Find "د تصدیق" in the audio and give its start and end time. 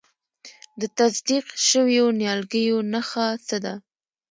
0.79-1.45